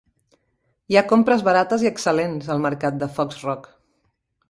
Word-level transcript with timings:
Hi 0.93 0.97
ha 0.99 1.03
compres 1.11 1.45
barates 1.49 1.85
i 1.87 1.91
excel·lents 1.91 2.51
al 2.57 2.67
mercat 2.67 3.01
de 3.05 3.15
Foxrock. 3.19 3.73